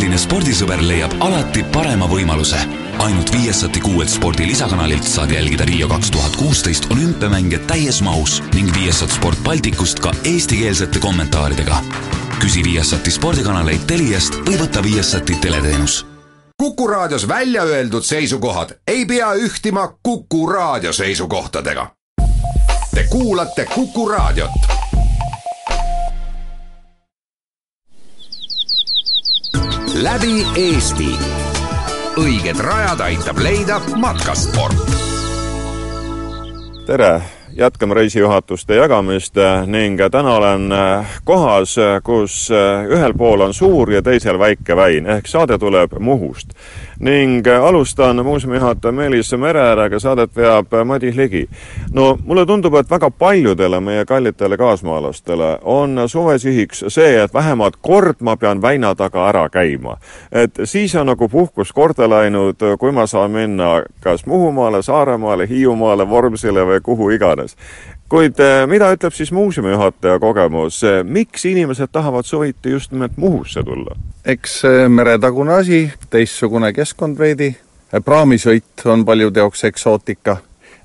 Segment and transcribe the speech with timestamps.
[0.00, 2.56] tõeline spordisõber leiab alati parema võimaluse.
[3.04, 8.72] ainult Viasati kuuelt spordi lisakanalilt saad jälgida Rio kaks tuhat kuusteist olümpiamänge täies mahus ning
[8.72, 11.82] Viasat Sport Balticust ka eestikeelsete kommentaaridega.
[12.40, 16.06] küsi Viasati spordikanaleid Teliast või võta Viasati teleteenus
[16.56, 21.90] Kuku Raadios välja öeldud seisukohad ei pea ühtima Kuku Raadio seisukohtadega.
[22.94, 24.79] Te kuulate Kuku Raadiot.
[29.94, 31.10] Läbi Eesti.
[32.20, 34.76] õiged rajad aitab leida matkasport.
[36.86, 40.68] tere jätkame reisijuhatuste jagamist ning täna olen
[41.24, 42.48] kohas, kus
[42.88, 46.56] ühel pool on suur ja teisel väike väin, ehk saade tuleb Muhust
[47.00, 51.48] ning alustan muuseumijuhataja Meelis Mereäärega, saadet veab Madis Ligi.
[51.92, 58.20] no mulle tundub, et väga paljudele meie kallitele kaasmaalastele on suvesihiks see, et vähemalt kord
[58.20, 59.96] ma pean väina taga ära käima.
[60.32, 66.08] et siis on nagu puhkus korda läinud, kui ma saan minna kas Muhumaale, Saaremaale, Hiiumaale,
[66.08, 67.49] Vormsile või kuhu iganes
[68.10, 73.96] kuid eh, mida ütleb siis muuseumijuhataja kogemus, miks inimesed tahavad suviti just nimelt Muhusse tulla?
[74.24, 77.54] eks meretagune asi, teistsugune keskkond veidi,
[78.04, 80.36] praamisõit on paljude jaoks eksootika,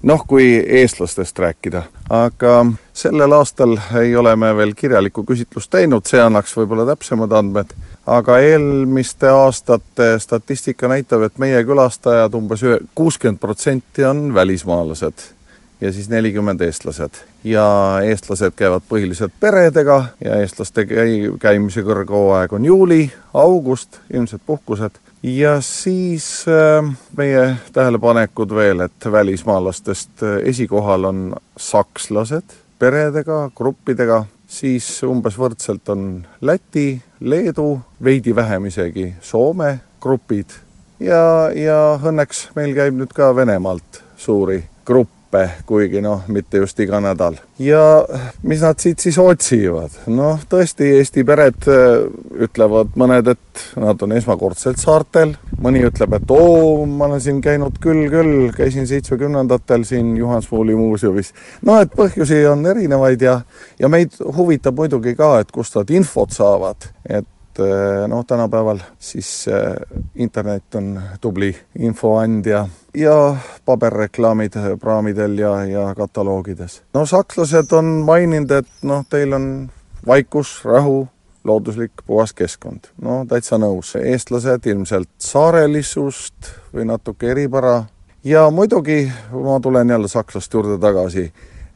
[0.04, 0.48] noh, kui
[0.80, 2.56] eestlastest rääkida, aga
[2.94, 7.74] sellel aastal ei ole me veel kirjalikku küsitlust teinud, see annaks võib-olla täpsemad andmed,
[8.06, 15.35] aga eelmiste aastate statistika näitab, et meie külastajad umbes kuuskümmend protsenti on välismaalased
[15.82, 17.22] ja siis nelikümmend eestlased.
[17.44, 17.66] ja
[18.04, 25.62] eestlased käivad põhiliselt peredega ja eestlaste käi-, käimise kõrghooaeg on juuli, august, ilmsed puhkused, ja
[25.62, 31.26] siis äh, meie tähelepanekud veel, et välismaalastest äh, esikohal on
[31.58, 40.60] sakslased peredega, gruppidega, siis umbes võrdselt on Läti, Leedu, veidi vähem isegi Soome grupid.
[41.00, 46.80] Ja, ja õnneks meil käib nüüd ka Venemaalt suuri gruppe õppe, kuigi noh, mitte just
[46.80, 47.38] iga nädal.
[47.60, 48.06] ja
[48.44, 49.92] mis nad siit siis otsivad?
[50.08, 52.06] noh, tõesti, Eesti pered äh,
[52.46, 57.80] ütlevad mõned, et nad on esmakordselt saartel, mõni ütleb, et oo, ma olen siin käinud
[57.84, 61.34] küll, küll, käisin seitsmekümnendatel siin Juhansvooli muuseumis.
[61.66, 63.40] no et põhjusi on erinevaid ja,
[63.80, 69.46] ja meid huvitab muidugi ka, et kust nad infot saavad, et et noh, tänapäeval siis
[69.48, 69.76] äh,
[70.16, 76.84] internet on tubli infoandja ja paberreklaamid praamidel ja, ja kataloogides.
[76.94, 79.70] no sakslased on maininud, et noh, teil on
[80.08, 81.08] vaikus, rahu,
[81.44, 82.92] looduslik puhas keskkond.
[83.02, 83.96] no täitsa nõus.
[83.96, 87.84] eestlased ilmselt saarelisust või natuke eripära
[88.24, 91.32] ja muidugi ma tulen jälle sakslaste juurde tagasi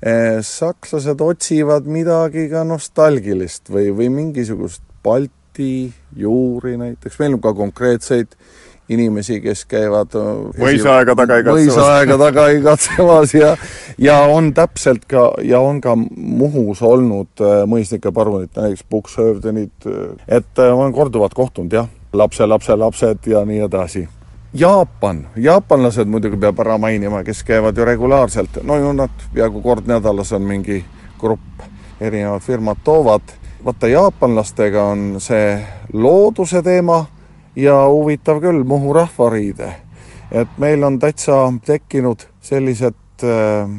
[0.05, 7.41] äh, sakslased otsivad midagi ka nostalgilist või, või mingisugust Balti Balti juuri näiteks, meil on
[7.41, 8.27] ka konkreetseid
[8.89, 11.65] inimesi, kes käivad äh, mõisaaega taga igatsemas.
[11.67, 13.49] mõisaaega taga igatsemas ja,
[13.99, 20.13] ja on täpselt ka, ja on ka Muhus olnud äh, mõisnike parunid, näiteks Buxhöfdenid, äh,
[20.39, 24.05] et olen korduvalt kohtunud jah, lapselapselapsed ja nii edasi.
[24.53, 29.91] Jaapan, jaapanlased muidugi peab ära mainima, kes käivad ju regulaarselt, no ju nad peaaegu kord
[29.91, 30.85] nädalas on mingi
[31.19, 31.67] grupp,
[31.99, 35.59] erinevad firmad toovad vaata, jaapanlastega on see
[35.93, 37.05] looduse teema
[37.55, 39.75] ja huvitav küll, Muhu rahvariide.
[40.31, 43.69] et meil on täitsa tekkinud sellised äh,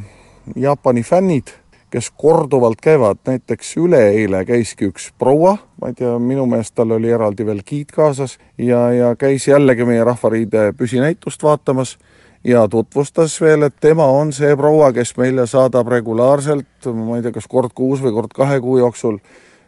[0.56, 1.52] Jaapani fännid,
[1.91, 7.10] kes korduvalt käivad, näiteks üleeile käiski üks proua, ma ei tea, minu meelest tal oli
[7.10, 11.98] eraldi veel giid kaasas ja, ja käis jällegi meie rahvariide püsinäitust vaatamas
[12.44, 17.32] ja tutvustas veel, et tema on see proua, kes meile saadab regulaarselt, ma ei tea,
[17.32, 19.20] kas kord kuus või kord kahe kuu jooksul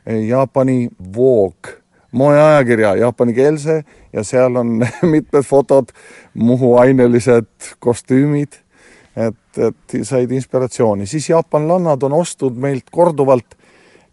[0.06, 1.82] Jaapani Vogue
[2.12, 4.80] moeajakirja, jaapanikeelse ja seal on
[5.14, 5.92] mitmed fotod,
[6.34, 8.56] Muhu ainelised kostüümid,
[9.16, 11.06] et, et said inspiratsiooni.
[11.06, 13.56] siis jaapanlannad on ostnud meilt korduvalt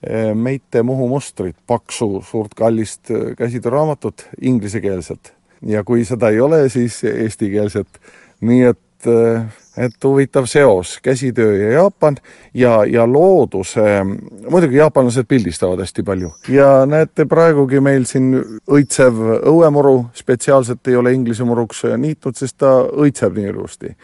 [0.04, 5.34] eh, Meite Muhu mustrit, paksu, suurt kallist eh, käsitööraamatut, inglisekeelset.
[5.62, 8.00] ja kui seda ei ole, siis eestikeelset.
[8.42, 9.44] nii et eh,
[9.80, 12.18] et huvitav seos, käsitöö ja Jaapan
[12.54, 13.76] ja, ja loodus,
[14.50, 16.31] muidugi jaapanlased pildistavad hästi palju.
[16.50, 18.34] ja näete, praegugi meil siin
[18.72, 23.96] õitsev õuemuru spetsiaalselt ei ole inglise muruks niitnud, sest ta õitseb nii ilusti.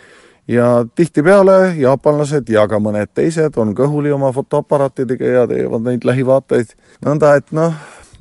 [0.48, 6.76] ja tihtipeale jaapanlased ja ka mõned teised on kõhuli oma fotoaparaatidega ja teevad neid lähivaateid,
[7.06, 7.74] nõnda et noh,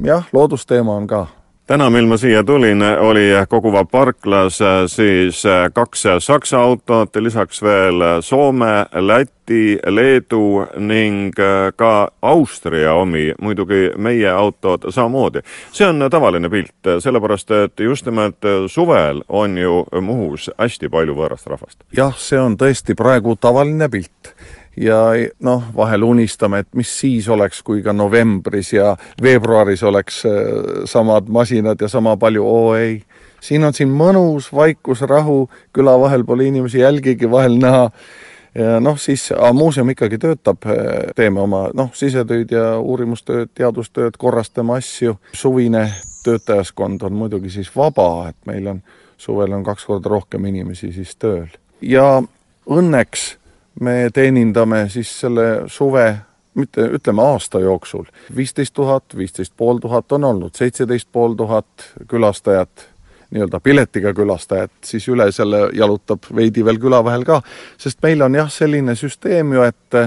[0.02, 1.26] jah, loodusteema on ka
[1.66, 8.86] täna, mil ma siia tulin, oli Koguva parklas siis kaks Saksa autot, lisaks veel Soome,
[8.92, 11.32] Läti, Leedu ning
[11.76, 15.40] ka Austria omi, muidugi meie autod samamoodi.
[15.72, 21.46] see on tavaline pilt, sellepärast et just nimelt suvel on ju Muhus hästi palju võõrast
[21.46, 21.84] rahvast.
[21.96, 24.33] jah, see on tõesti praegu tavaline pilt
[24.76, 24.98] ja
[25.40, 30.32] noh, vahel unistame, et mis siis oleks, kui ka novembris ja veebruaris oleks äh,
[30.90, 33.02] samad masinad ja sama palju, oo ei.
[33.40, 37.90] siin on siin mõnus vaikus, rahu, küla vahel pole inimesi jälgigi vahel näha
[38.54, 44.78] ja noh, siis muuseum ikkagi töötab, äh, teeme oma noh, sisetöid ja uurimustööd, teadustööd, korrastame
[44.78, 45.88] asju, suvine
[46.24, 48.82] töötajaskond on muidugi siis vaba, et meil on,
[49.20, 51.48] suvel on kaks korda rohkem inimesi siis tööl.
[51.82, 52.22] ja
[52.70, 53.34] õnneks
[53.80, 56.16] me teenindame siis selle suve
[56.54, 58.04] mitte ütleme aasta jooksul,
[58.36, 62.86] viisteist tuhat, viisteist pool tuhat on olnud, seitseteist pool tuhat külastajat,
[63.34, 67.40] nii-öelda piletiga külastajat, siis üle selle jalutab veidi veel küla vahel ka,
[67.78, 69.98] sest meil on jah, selline süsteem ju, et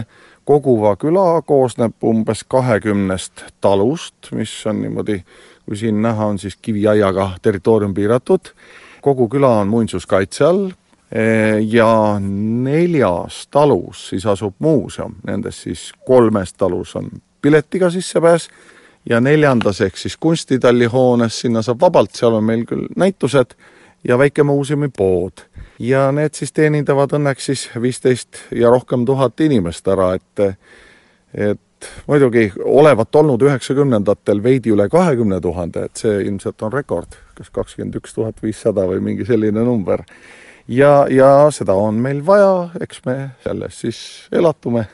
[0.48, 5.18] Koguva küla koosneb umbes kahekümnest talust, mis on niimoodi,
[5.68, 8.54] kui siin näha, on siis kiviaiaga territoorium piiratud,
[9.04, 10.70] kogu küla on muinsuskaitse all,
[11.70, 17.08] ja neljas talus siis asub muuseum, nendest siis kolmes talus on
[17.42, 18.50] piletiga sissepääs
[19.10, 23.56] ja neljandas ehk siis kunstitalli hoones, sinna saab vabalt, seal on meil küll näitused
[24.04, 25.46] ja väike muuseumi pood.
[25.80, 30.58] ja need siis teenindavad õnneks siis viisteist ja rohkem tuhat inimest ära, et
[31.34, 37.50] et muidugi olevat olnud üheksakümnendatel veidi üle kahekümne tuhande, et see ilmselt on rekord, kas
[37.54, 40.02] kakskümmend üks tuhat viissada või mingi selline number
[40.68, 44.00] ja, ja seda on meil vaja, eks me selles siis
[44.32, 44.88] elatume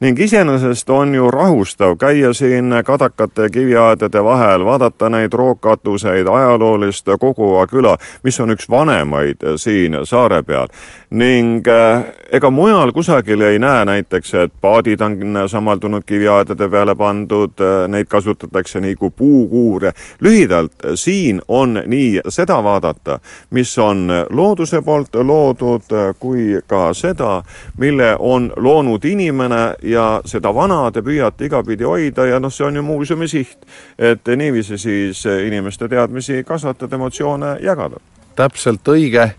[0.00, 7.66] ning iseenesest on ju rahustav käia siin kadakate kiviaedade vahel, vaadata neid roogkatuseid, ajaloolist Koguva
[7.66, 10.68] küla, mis on üks vanemaid siin saare peal.
[11.14, 17.54] Ning eh, ega mujal kusagil ei näe näiteks, et paadid on samaldunud kiviaedade peale pandud,
[17.60, 19.92] eh, neid kasutatakse nagu puukuure.
[20.20, 23.18] lühidalt, siin on nii seda vaadata,
[23.50, 25.86] mis on looduse poolt loodud,
[26.18, 27.42] kui ka seda,
[27.78, 32.76] mille on loonud inimene ja seda vana te püüate igapidi hoida ja noh, see on
[32.76, 33.66] ju muuseumi siht,
[33.98, 38.00] et niiviisi siis inimeste teadmisi kasvatada, emotsioone jagada.
[38.36, 39.30] täpselt õige,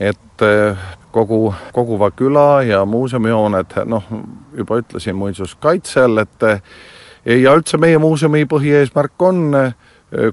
[0.00, 0.76] et eh,
[1.12, 4.06] kogu Koguva küla ja muuseumihooned, noh,
[4.56, 6.48] juba ütlesin muinsuskaitse all, et
[7.24, 9.72] ja üldse meie muuseumi põhieesmärk on eh,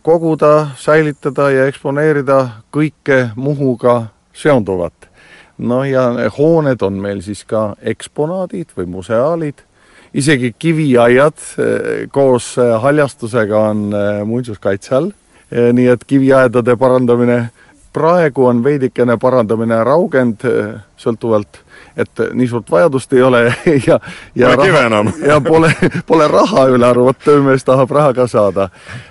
[0.04, 2.40] koguda, säilitada ja eksponeerida
[2.74, 4.00] kõike Muhuga
[4.38, 5.10] seonduvat.
[5.58, 9.64] No ja hooned on meil siis ka eksponaadid või museaalid,
[10.14, 13.88] isegi kiviaiad eh, koos eh, haljastusega on
[14.26, 15.12] muinsuskaitse all,
[15.48, 17.38] nii et kiviaedade parandamine
[17.98, 20.44] praegu on veidikene parandamine raugenud,
[20.98, 21.62] sõltuvalt,
[21.98, 23.42] et nii suurt vajadust ei ole
[23.88, 23.98] ja
[24.38, 25.12] ja pole kive enam.
[25.30, 25.72] ja pole,
[26.08, 28.70] pole raha ülearu, vot töömees tahab raha ka saada.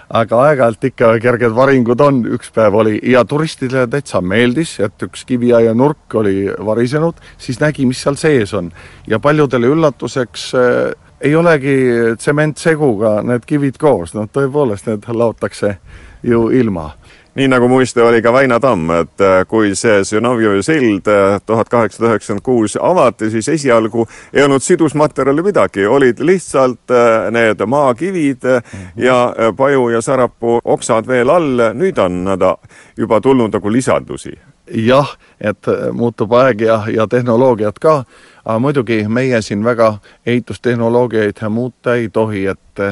[0.09, 5.25] aga aeg-ajalt ikka kerged varingud on, üks päev oli ja turistidele täitsa meeldis, et üks
[5.27, 8.71] kiviaia nurk oli varisenud, siis nägi, mis seal sees on.
[9.07, 11.77] ja paljudele üllatuseks äh, ei olegi
[12.19, 15.79] tsementseguga need kivid koos, noh tõepoolest, need laotakse
[16.27, 16.93] ju ilma
[17.37, 21.69] nii nagu muiste oli ka Väina tamm, et äh, kui see Zinovjevi sild äh, tuhat
[21.69, 28.49] kaheksasada üheksakümmend kuus avati, siis esialgu ei olnud sidusmaterjali midagi, olid lihtsalt äh, need maakivid
[28.97, 29.19] ja
[29.57, 32.45] paju ja sarapuu oksad veel all, nüüd on nad
[32.97, 34.33] juba tulnud nagu lisandusi.
[34.67, 38.05] jah, et muutub aeg ja, ja tehnoloogiad ka,
[38.45, 42.83] aga muidugi meie siin väga ehitustehnoloogiaid muuta ei tohi, et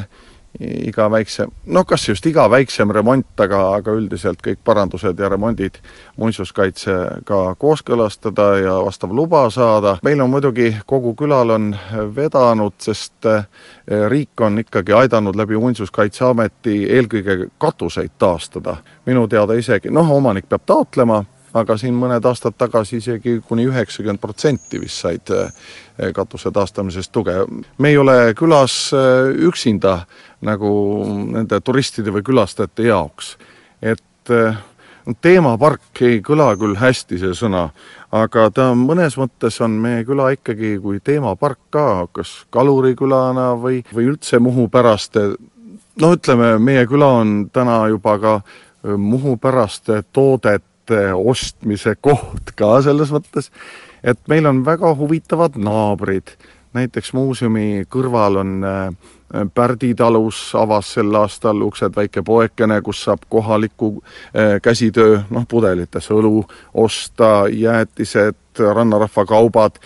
[0.61, 5.81] iga väikse, noh, kas just iga väiksem remont, aga, aga üldiselt kõik parandused ja remondid
[6.21, 9.97] muinsuskaitsega kooskõlastada ja vastav luba saada.
[10.03, 11.75] meil on muidugi, kogu külal on
[12.17, 13.45] vedanud, sest eh,
[14.09, 18.77] riik on ikkagi aidanud läbi Muinsuskaitseameti eelkõige katuseid taastada.
[19.07, 24.21] minu teada isegi, noh, omanik peab taotlema, aga siin mõned aastad tagasi isegi kuni üheksakümmend
[24.23, 27.37] protsenti vist said eh, katuse taastamisest tuge.
[27.79, 30.01] me ei ole külas eh, üksinda
[30.45, 30.71] nagu
[31.33, 33.37] nende turistide või külastajate jaoks.
[33.83, 34.57] et eh,
[35.21, 37.69] teemapark ei kõla küll hästi, see sõna,
[38.15, 44.09] aga ta mõnes mõttes on meie küla ikkagi kui teemapark ka, kas kalurikülana või, või
[44.15, 45.19] üldse Muhu pärast,
[46.01, 48.39] no ütleme, meie küla on täna juba ka
[48.85, 53.51] Muhu päraste toodete ostmise koht ka selles mõttes,
[54.05, 56.35] et meil on väga huvitavad naabrid,
[56.77, 59.13] näiteks muuseumi kõrval on äh,
[59.55, 64.03] Pärdi talus avas sel aastal uksed väike poekene, kus saab kohalikku
[64.63, 69.81] käsitöö, noh, pudelites õlu osta, jäätised, rannarahva kaubad,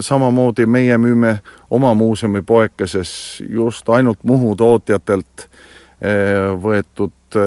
[0.00, 1.36] samamoodi meie müüme
[1.70, 5.48] oma muuseumi poekeses just ainult Muhu tootjatelt
[6.62, 7.38] võetud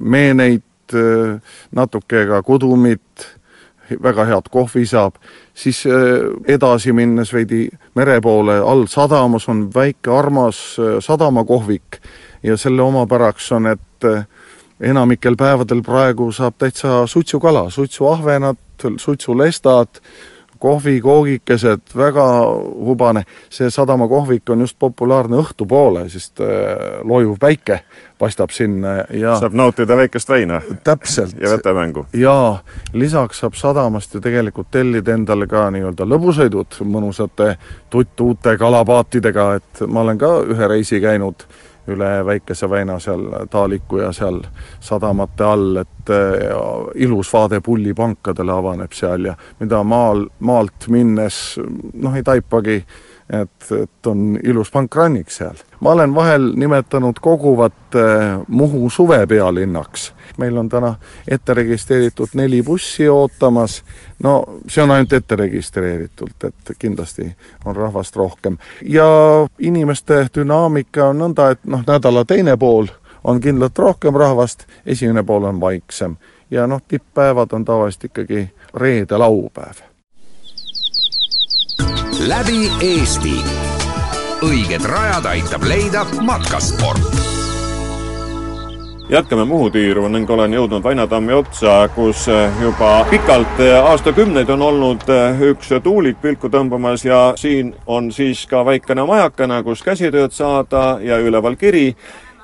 [0.00, 0.62] meeneid,
[1.72, 3.30] natuke ka kudumit,
[4.02, 5.14] väga head kohvi saab,
[5.54, 5.84] siis
[6.48, 12.00] edasi minnes veidi mere poole, all sadamas on väike armas sadamakohvik.
[12.42, 14.04] Ja selle omapäraks on, et
[14.80, 18.58] enamikel päevadel praegu saab täitsa suitsukala, suitsuahvenad,
[18.96, 20.02] suitsulestad,
[20.58, 22.26] kohvikoogikesed, väga
[22.88, 23.24] hubane.
[23.50, 26.40] see sadamakohvik on just populaarne õhtupoole, sest
[27.04, 27.80] lojuv päike
[28.18, 30.60] paistab sinna ja saab nautida väikest väina.
[30.84, 31.36] täpselt.
[31.40, 32.06] ja vetemängu.
[32.12, 37.56] jaa, lisaks saab sadamast ju tegelikult tellida endale ka nii-öelda lõbusõidud mõnusate
[37.90, 41.46] tuttuute kalapaatidega, et ma olen ka ühe reisi käinud
[41.88, 44.40] üle Väikese väina seal Taaliku ja seal
[44.80, 46.12] sadamate all, et
[46.48, 46.60] ja,
[46.94, 51.58] ilus vaade pullipankadele avaneb seal ja mida maal, maalt minnes
[51.94, 52.80] noh, ei taipagi,
[53.30, 55.56] et, et on ilus pankrannik seal.
[55.80, 57.74] ma olen vahel nimetanud koguvat
[58.48, 60.94] Muhu suvepealinnaks meil on täna
[61.28, 63.82] ette registreeritud neli bussi ootamas,
[64.22, 67.30] no see on ainult ette registreeritult, et kindlasti
[67.64, 68.58] on rahvast rohkem.
[68.82, 69.06] ja
[69.58, 72.86] inimeste dünaamika on nõnda, et noh, nädala teine pool
[73.24, 76.16] on kindlalt rohkem rahvast, esimene pool on vaiksem.
[76.50, 79.95] ja noh, tipppäevad on tavaliselt ikkagi reede-laupäev.
[82.26, 83.36] Läbi Eesti.
[84.42, 86.98] õiged rajad aitab leida matkasport
[89.10, 92.26] jätkame Muhu tiiru ning olen jõudnud Vainatammi otsa, kus
[92.62, 95.06] juba pikalt, aastakümneid on olnud
[95.52, 101.20] üks tuulik pilku tõmbamas ja siin on siis ka väikene majakene, kus käsitööd saada ja
[101.22, 101.92] üleval kiri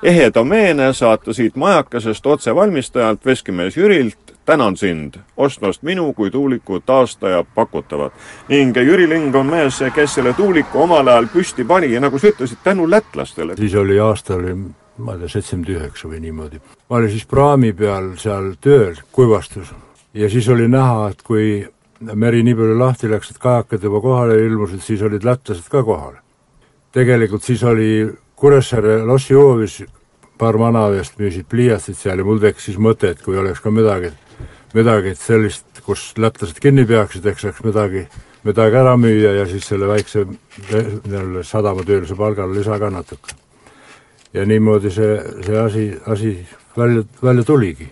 [0.03, 6.79] ehe domeene saata siit majakesest otse valmistajalt veskimees Jürilt tänan sind ostmast minu kui tuuliku
[6.79, 8.13] taastaja pakutavat.
[8.47, 12.27] ning Jüri Ling on mees, kes selle tuuliku omal ajal püsti pani ja nagu sa
[12.27, 13.55] ütlesid, tänu lätlastele.
[13.55, 14.55] siis oli aasta oli
[14.97, 16.59] ma ei tea, seitsekümmend üheksa või niimoodi.
[16.89, 19.73] ma olin siis praami peal seal tööl, kuivastus,
[20.13, 21.67] ja siis oli näha, et kui
[21.99, 26.13] meri nii palju lahti läks, et kajakad juba kohale ilmusid, siis olid lätlased ka kohal.
[26.91, 28.09] tegelikult siis oli
[28.43, 29.77] Kuressaare lossihoovis
[30.37, 34.09] paar vanameest müüsid pliiatsid seal ja mul tekkis siis mõte, et kui oleks ka midagi,
[34.75, 38.03] midagi sellist, kus lätlased kinni peaksid, eks saaks midagi,
[38.43, 43.37] midagi ära müüa ja siis selle väikse nii-öelda sadamatöölise palgale lisa ka natuke
[44.33, 46.33] ja niimoodi see, see asi, asi
[46.77, 47.87] välja, välja tuligi.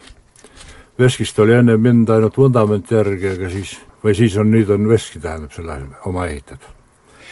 [1.00, 5.20] veskist oli enne mind ainult vundament järgi, aga siis, või siis on, nüüd on veski,
[5.20, 6.78] tähendab selle oma ehitatud.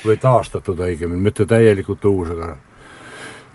[0.06, 2.56] või taastatud õigemini, mitte täielikult uus, aga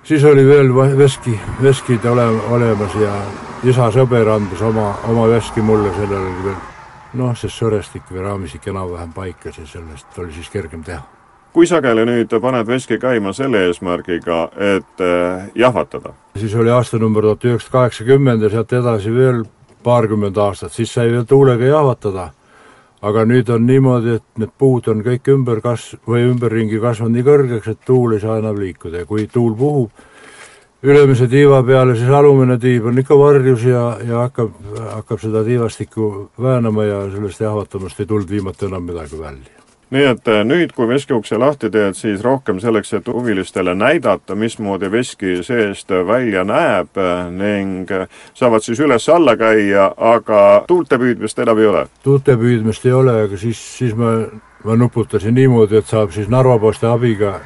[0.05, 3.17] siis oli veel veski, veskid ole, olemas ja
[3.65, 6.63] isa sõber andis oma, oma veski mulle, sellel oli veel
[7.15, 11.03] noh, see sõrestik või raamistik enam-vähem paikas ja sellest oli siis kergem teha
[11.55, 16.15] kui sageli nüüd paned veski käima selle eesmärgiga, et äh, jahvatada?
[16.39, 19.45] siis oli aastanumber tuhat üheksasada kaheksakümmend ja sealt edasi veel
[19.85, 22.31] paarkümmend aastat, siis sai veel tuulega jahvatada.
[23.05, 27.27] Aga nüüd on niimoodi, et need puud on kõik ümber kas- või ümberringi kasvanud nii
[27.27, 29.03] kõrgeks, et tuul ei saa enam liikuda.
[29.03, 29.91] Ja kui tuul puhub,
[30.85, 34.55] ülemise tiiva peale, siis alumine tiib on ikka varjus ja, ja hakkab,
[34.95, 40.29] hakkab seda tiivastikku väänama ja sellest jahvatamast ei tulnud viimati enam midagi välja nii et
[40.29, 45.91] äh, nüüd, kui veskiukse lahti teed, siis rohkem selleks, et huvilistele näidata, mismoodi veski seest
[46.07, 51.87] välja näeb äh, ning äh, saavad siis üles-alla käia, aga tuulte püüdmist enam ei ole?
[52.03, 54.17] tuulte püüdmist ei ole, aga siis, siis ma,
[54.65, 57.39] ma nuputasin niimoodi, et saab siis Narva poiste abiga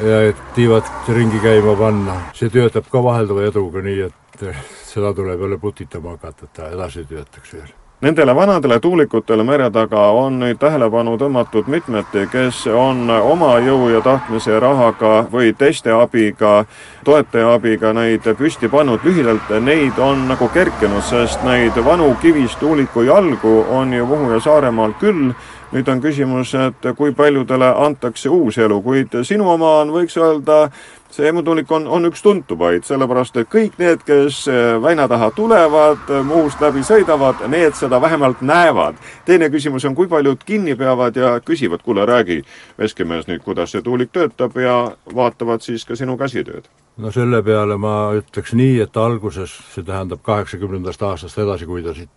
[0.00, 2.20] ja et tiivad ringi käima panna.
[2.34, 4.46] see töötab ka vahelduva eduga, nii et
[4.86, 10.06] seda tuleb jälle putitama hakata, et ta edasi töötaks veel Nendele vanadele tuulikutele mere taga
[10.16, 16.64] on nüüd tähelepanu tõmmatud mitmeti, kes on oma jõu ja tahtmise rahaga või teiste abiga,
[17.04, 19.04] toetaja abiga neid püsti pannud.
[19.04, 24.40] lühidalt, neid on nagu kerkinud, sest neid vanu kivist tuuliku jalgu on ju Muhu ja
[24.40, 25.34] Saaremaal küll
[25.72, 30.64] nüüd on küsimus, et kui paljudele antakse uus elu, kuid sinu oma on, võiks öelda,
[31.10, 34.42] see emutuulik on, on üks tuntumaid, sellepärast et kõik need, kes
[34.82, 38.98] väina taha tulevad, Muhust läbi sõidavad, need seda vähemalt näevad.
[39.24, 42.42] teine küsimus on, kui paljud kinni peavad ja küsivad, kuule, räägi,
[42.78, 47.76] veskimees nüüd, kuidas see tuulik töötab ja vaatavad siis ka sinu käsitööd no selle peale
[47.80, 52.10] ma ütleks nii, et alguses, see tähendab kaheksakümnendast aastast edasi, kui ta siit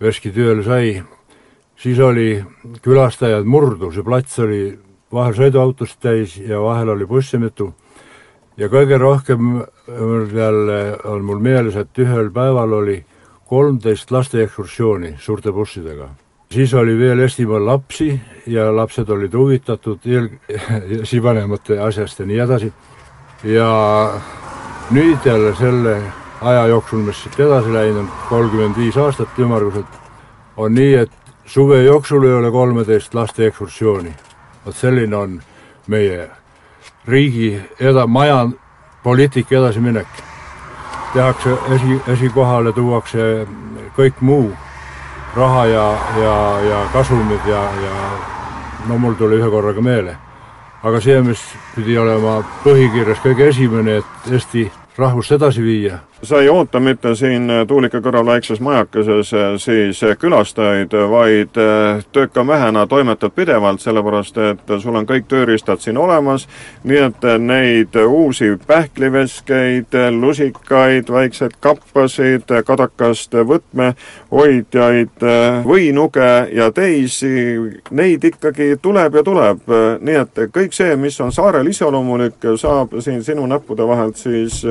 [0.00, 1.00] veski tööle sai,
[1.76, 2.44] siis oli
[2.82, 4.78] külastajad murdu, see plats oli
[5.12, 7.72] vahel sõiduautost täis ja vahel oli busse mitu
[8.56, 9.60] ja kõige rohkem
[10.34, 12.98] jälle on mul meeles, et ühel päeval oli
[13.46, 16.08] kolmteist lasteekskursiooni suurte bussidega.
[16.50, 20.30] siis oli veel Eestimaal lapsi ja lapsed olid huvitatud eel-,
[21.02, 22.72] esivanemate asjast ja nii edasi.
[23.44, 23.70] ja
[24.90, 26.02] nüüd jälle selle
[26.40, 30.00] aja jooksul, mis siit edasi läinud, kolmkümmend viis aastat ümmarguselt,
[30.56, 34.14] on nii, et suve jooksul ei ole kolmeteist laste ekskursiooni.
[34.66, 35.42] vot selline on
[35.86, 36.30] meie
[37.06, 38.48] riigi eda-, maja
[39.02, 40.06] poliitika edasiminek.
[41.14, 43.46] tehakse esi, esikohale tuuakse
[43.96, 44.52] kõik muu,
[45.36, 47.94] raha ja, ja, ja kasumid ja, ja
[48.88, 50.16] no mul tuli ühe korraga meele.
[50.82, 51.40] aga see, mis
[51.74, 55.98] pidi olema põhikirjas kõige esimene, et Eesti rahvust edasi viia.
[56.22, 62.86] Sa ei oota mitte siin Tuulika kõrval väikses majakeses eh, siis külastajaid, vaid eh, töökamehena
[62.86, 66.46] toimetad pidevalt, sellepärast et sul on kõik tööriistad siin olemas,
[66.84, 75.26] nii et neid uusi pähkliveskeid, lusikaid, väikseid kappasid, kadakast võtmehoidjaid,
[75.66, 77.34] võinuge ja teisi,
[77.90, 79.68] neid ikkagi tuleb ja tuleb,
[80.00, 84.62] nii et kõik see, mis on saarel iseloomulik, saab siin sinu näppude vahelt siis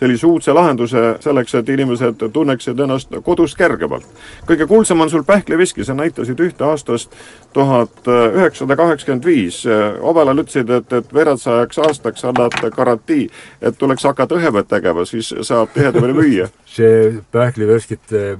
[0.00, 4.06] sellise uudse lahenduse selleks, et inimesed tunneksid ennast kodus kergemalt.
[4.46, 7.12] kõige kuulsam on sul pähkliviski, sa näitasid ühte aastast
[7.52, 9.62] tuhat üheksasada kaheksakümmend viis.
[10.00, 13.28] Obelal ütlesid, et, et veerandsajaks aastaks annad garantii,
[13.62, 16.48] et tuleks hakata õhevõtt tegema, siis saab tihedamini müüa.
[16.76, 18.38] see pähkliveskite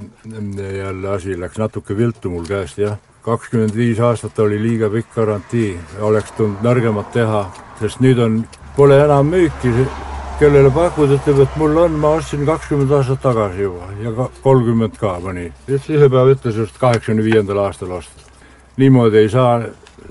[0.76, 2.96] jälle asi läks natuke viltu mul käest, jah.
[3.22, 7.46] kakskümmend viis aastat oli liiga pikk garantii, oleks tulnud nõrgemat teha,
[7.80, 8.42] sest nüüd on,
[8.76, 9.72] pole enam müüki
[10.38, 14.12] kellele pakud, ütleb, et mul on, ma ostsin kakskümmend aastat tagasi juba ja
[14.42, 15.50] kolmkümmend ka mõni.
[15.68, 18.26] ühe päeva ütles just kaheksakümne viiendal aastal ostis.
[18.76, 19.62] niimoodi ei saa,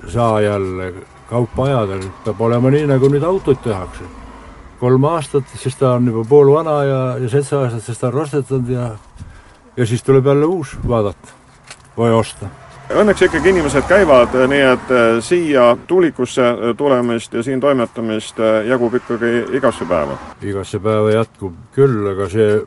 [0.08, 0.92] saa jälle
[1.28, 4.04] kaupa ajada, peab olema nii, nagu nüüd autod tehakse.
[4.80, 8.68] kolm aastat, siis ta on juba poolvana ja, ja seitse aastat, siis ta on rostetatud
[8.68, 8.90] ja
[9.76, 11.28] ja siis tuleb jälle uus vaadata
[11.98, 12.48] või osta
[12.92, 18.94] Õnneks ikkagi inimesed käivad, nii et eh, siia tuulikusse tulemist ja siin toimetamist eh, jagub
[19.00, 20.18] ikkagi igasse päeva?
[20.42, 22.60] igasse päeva jätkub küll, aga see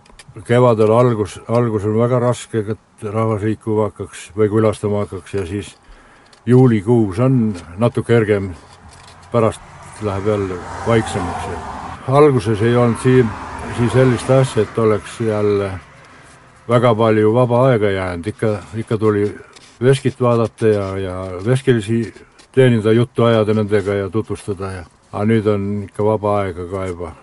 [0.47, 5.75] kevadel algus, algus on väga raske, et rahvas liikuma hakkaks või külastama hakkaks ja siis
[6.49, 8.53] juulikuus on natuke kergem,
[9.32, 9.62] pärast
[10.01, 11.75] läheb jälle vaiksemaks
[12.08, 13.30] alguses ei olnud siin,
[13.77, 15.71] siin sellist asja, et oleks jälle
[16.69, 19.36] väga palju vaba aega jäänud, ikka, ikka tuli
[19.81, 22.13] veskit vaadata ja, ja veskilisi
[22.51, 27.13] teenida, juttu ajada nendega ja tutvustada ja aga nüüd on ikka vaba aega ka juba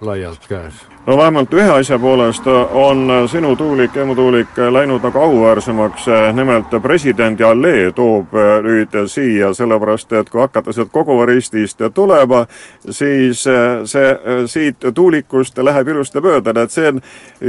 [0.00, 0.91] laialt käes.
[1.06, 7.90] No vähemalt ühe asja poolest on sinu tuulik, emutuulik läinud nagu auväärsemaks, nimelt presidendi allee
[7.92, 12.44] toob nüüd siia, sellepärast et kui hakata sealt Koguva-Ristist tulema,
[12.90, 13.42] siis
[13.84, 14.14] see
[14.46, 17.02] siit tuulikust läheb ilusti mööda, et see on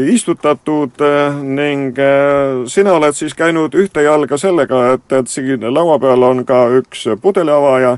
[0.10, 1.06] istutatud
[1.44, 2.04] ning
[2.68, 7.06] sina oled siis käinud ühte jalga sellega, et, et siin laua peal on ka üks
[7.22, 7.98] pudeliavaja,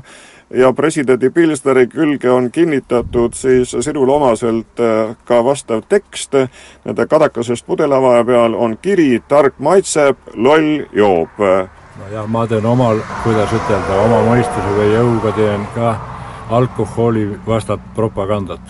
[0.76, 6.34] presidendi Pilsneri külge on kinnitatud siis sinule omaselt äh, ka vastav tekst.
[6.84, 11.28] Nende kadakasest pudelavaja peal on kiri Tark maitseb, loll joob.
[11.98, 15.96] nojah, ma teen omal, kuidas ütelda, oma mõistuse või jõuga teen ka
[16.50, 18.60] alkoholi vastat propagandat.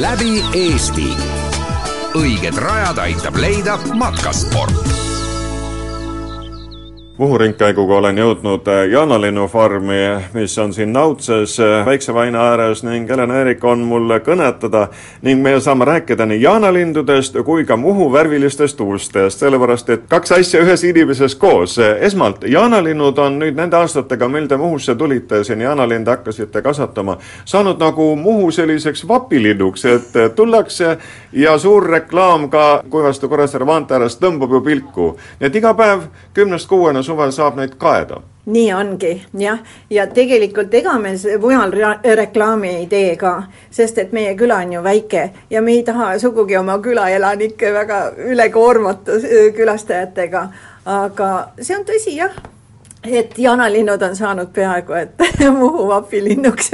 [0.00, 1.16] läbi Eesti.
[2.14, 5.09] õiged rajad aitab leida matkasport
[7.20, 9.96] Muhu ringkäiguga olen jõudnud äh, Jaanalinnu farmi,
[10.32, 14.86] mis on siin Nautses äh, Väikse Vaina ääres ning Helen Eerik on mulle kõnetada
[15.20, 20.62] ning me saame rääkida nii jaanalindudest kui ka Muhu värvilistest uustest, sellepärast et kaks asja
[20.64, 21.76] ühes inimeses koos.
[21.78, 27.76] esmalt, jaanalinnud on nüüd nende aastatega, mil te Muhusse tulite, siin jaanalinde hakkasite kasvatama, saanud
[27.84, 30.96] nagu Muhu selliseks vapilinnuks, et tullakse
[31.32, 35.12] ja suur reklaam ka Kuivastu Kuressaare maantee ääres tõmbab ju pilku.
[35.40, 38.22] nii et iga päev kümnest kuueni suvel saab neid kaeda.
[38.50, 39.58] Nii ongi jah,
[39.92, 41.74] ja tegelikult ega me mujal
[42.16, 43.34] reklaami ei tee ka,
[43.70, 48.00] sest et meie küla on ju väike ja me ei taha sugugi oma külaelanikke väga
[48.32, 49.20] üle koormata
[49.56, 50.46] külastajatega.
[50.86, 51.28] aga
[51.60, 52.32] see on tõsi jah,
[53.04, 55.28] et jaanalinnud on saanud peaaegu et
[55.60, 56.72] Muhu vapilinnuks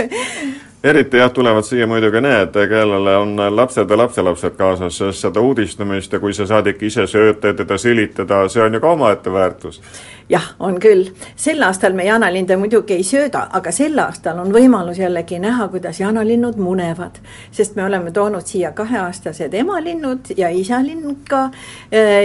[0.87, 6.12] eriti jah, tulevad siia muidugi need, kellele on lapsed ja lapselapsed kaasas, sest seda uudistamist
[6.12, 9.81] ja kui sa saadik ise sööd, teda sülitada, see on ju ka omaette väärtus.
[10.29, 11.11] jah, on küll.
[11.37, 16.01] sel aastal me jaanalinde muidugi ei sööda, aga sel aastal on võimalus jällegi näha, kuidas
[16.01, 17.18] jaanalinnud munevad.
[17.51, 21.51] sest me oleme toonud siia kaheaastased emalinnud ja isalinnud ka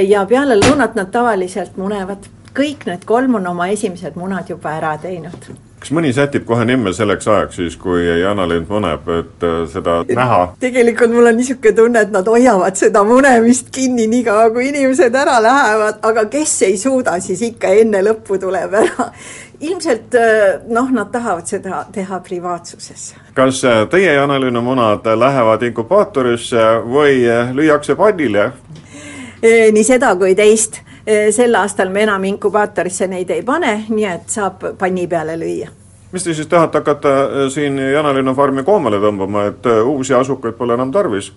[0.08, 4.98] ja peale lõunat nad tavaliselt munevad kõik need kolm on oma esimesed munad juba ära
[5.02, 10.02] teinud kas mõni sätib kohe nimme selleks ajaks siis, kui jaanalind muneb, et äh, seda
[10.06, 10.42] näha?
[10.62, 15.40] tegelikult mul on niisugune tunne, et nad hoiavad seda munemist kinni niikaua, kui inimesed ära
[15.42, 19.08] lähevad, aga kes ei suuda, siis ikka enne lõppu tuleb ära.
[19.62, 23.08] ilmselt äh, noh, nad tahavad seda teha privaatsuses.
[23.34, 27.26] kas äh, teie jaanalinnu munad lähevad inkubaatorisse või
[27.58, 28.52] lüüakse pannile?
[29.42, 30.84] nii seda kui teist
[31.32, 35.70] sel aastal me enam inkubaatorisse neid ei pane, nii et saab panni peale lüüa.
[36.12, 37.10] mis te siis tahate hakata
[37.50, 41.32] siin Janalinna farmi koomale tõmbama, et uusi asukaid pole enam tarvis?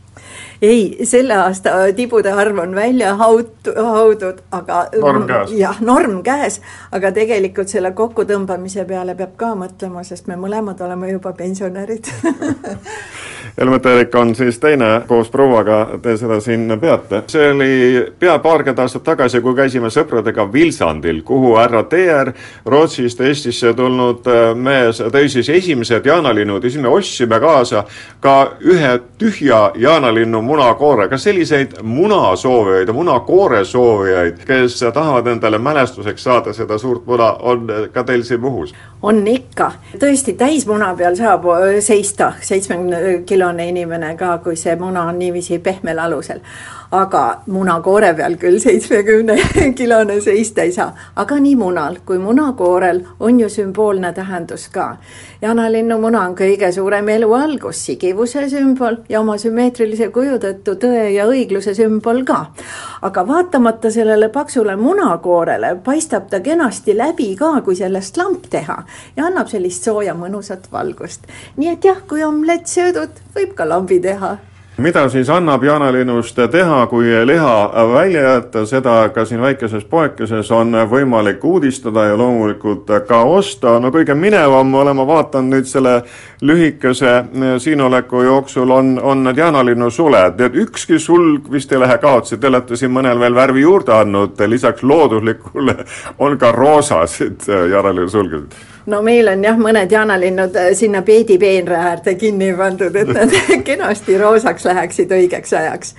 [0.62, 5.52] ei, selle aasta tibude arv on välja haut-, haudud, aga norm käes.
[5.58, 6.60] jah, norm käes,
[6.92, 12.10] aga tegelikult selle kokkutõmbamise peale peab ka mõtlema, sest me mõlemad oleme juba pensionärid
[13.60, 17.22] Helmet Eerik on siis teine koos prouaga, te seda siin peate.
[17.30, 22.32] see oli pea paarkümmend aastat tagasi, kui käisime sõpradega Vilsandil, kuhu härra Teer,
[22.66, 27.84] Rootsist Eestisse tulnud äh, mees, tõi siis esimesed jaanalinnud ja siis me ostsime kaasa
[28.20, 31.08] ka ühe tühja jaanalinnu munakoore.
[31.08, 37.70] kas selliseid munasoovijaid ja munakoore soovijaid, kes tahavad endale mälestuseks saada seda suurt muna, on
[37.92, 38.74] ka teil siin Muhus?
[39.02, 41.46] on ikka, tõesti täismuna peal saab
[41.80, 46.40] seista seitsmekümne kilo kilone inimene ka, kui see muna on niiviisi pehmel alusel.
[46.94, 49.36] Aga munakoore peal küll seitsmekümne
[49.78, 54.96] kilone seista ei saa, aga nii munal kui munakoorel on ju sümboolne tähendus ka.
[55.42, 61.10] jaanalinnu muna on kõige suurem elu algus, sigivuse sümbol ja oma sümmeetrilise kuju tõttu tõe
[61.16, 62.40] ja õigluse sümbol ka.
[63.02, 68.82] aga vaatamata sellele paksule munakoorele paistab ta kenasti läbi ka, kui sellest lamp teha
[69.16, 71.26] ja annab sellist sooja mõnusat valgust.
[71.56, 74.36] nii et jah, kui omlett söödud, võib ka lambi teha
[74.76, 80.74] mida siis annab jaanalinnust teha, kui liha välja jätta, seda ka siin väikeses poekeses on
[80.90, 83.78] võimalik uudistada ja loomulikult ka osta.
[83.80, 86.02] no kõige minevam olen ma vaadanud nüüd selle
[86.42, 87.24] lühikese
[87.58, 92.50] siinoleku jooksul on, on need jaanalinnu suled, et ükski sulg vist ei lähe kaotsi, te
[92.50, 95.76] olete siin mõnel veel värvi juurde andnud, lisaks looduslikule
[96.24, 102.14] on ka roosasid jaanalinnu sulgesid no meil on jah, mõned jaanalinnud äh, sinna peedipeenra äärde
[102.20, 103.32] kinni pandud, et nad
[103.68, 105.94] kenasti roosaks läheksid õigeks ajaks.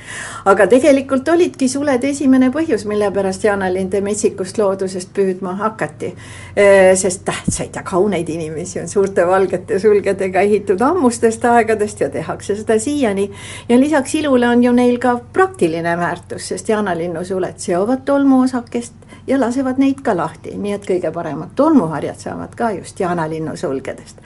[0.45, 6.13] aga tegelikult olidki suled esimene põhjus, mille pärast jaanalinde metsikust loodusest püüdma hakati.
[6.55, 12.55] Äh, sest tähtsaid ja kauneid inimesi on suurte valgete sulgedega ehitud ammustest aegadest ja tehakse
[12.55, 13.31] seda siiani.
[13.69, 19.39] ja lisaks ilule on ju neil ka praktiline väärtus, sest jaanalinnu suled seovad tolmuosakest ja
[19.39, 24.17] lasevad neid ka lahti, nii et kõige paremad tolmuharjad saavad ka just jaanalinnu sulgedest.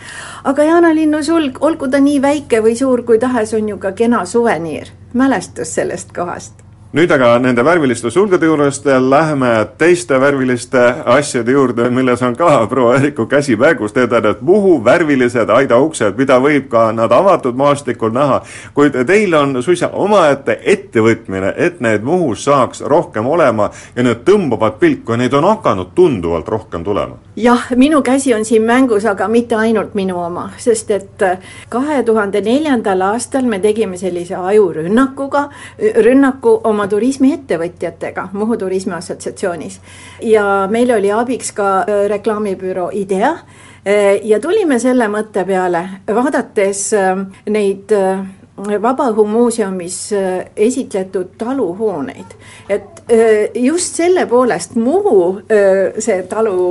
[0.44, 4.26] aga jaanalinnu sulg, olgu ta nii väike või suur kui tahes, on ju ka kena
[4.26, 11.86] suveniir, mälestus sellest kohast nüüd aga nende värviliste sulgede juurest lähme teiste värviliste asjade juurde,
[11.94, 16.88] milles on ka proua Eriku käsi mängus, on need Muhu värvilised aidauksed, mida võib ka
[16.92, 18.42] nad avatud maastikul näha,
[18.74, 24.82] kuid teil on suisa omaette ettevõtmine, et need Muhus saaks rohkem olema ja need tõmbavad
[24.82, 25.14] pilku.
[25.14, 27.20] Ja neid on hakanud tunduvalt rohkem tulema.
[27.36, 31.24] jah, minu käsi on siin mängus, aga mitte ainult minu oma, sest et
[31.70, 35.50] kahe tuhande neljandal aastal me tegime sellise ajurünnakuga,
[36.04, 39.80] rünnaku oma oma turismiettevõtjatega Muhu Turismi Assotsiatsioonis.
[40.22, 43.32] ja meil oli abiks ka äh, reklaamibüroo IDEA.
[43.32, 47.92] Äh, ja tulime selle mõtte peale, vaadates äh, neid
[48.60, 49.98] Vabaõhumuuseumis
[50.60, 52.34] esitletud taluhooneid,
[52.68, 52.98] et
[53.56, 56.66] just selle poolest Muhu see talu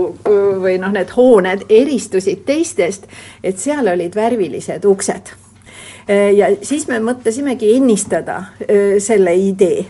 [0.61, 3.09] või noh, need hooned eristusid teistest,
[3.41, 5.33] et seal olid värvilised uksed.
[6.37, 8.43] Ja siis me mõtlesimegi ennistada
[9.01, 9.87] selle idee